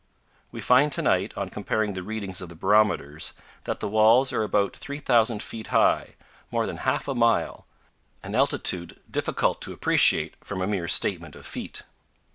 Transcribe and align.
We 0.51 0.61
find 0.61 0.91
to 0.93 1.03
night, 1.03 1.37
on 1.37 1.51
comparing 1.51 1.93
the 1.93 2.01
readings 2.01 2.41
of 2.41 2.49
the 2.49 2.55
barometers, 2.55 3.33
that 3.65 3.81
the 3.81 3.87
walls 3.87 4.33
are 4.33 4.41
about 4.41 4.75
3,000 4.75 5.43
feet 5.43 5.67
high 5.67 6.15
more 6.49 6.65
than 6.65 6.77
half 6.77 7.07
a 7.07 7.13
mile 7.13 7.67
an 8.23 8.33
altitude 8.33 8.99
difficult 9.11 9.61
to 9.61 9.73
appreciate 9.73 10.43
from 10.43 10.59
a 10.59 10.65
mere 10.65 10.87
statement 10.87 11.35
of 11.35 11.45
feet. 11.45 11.83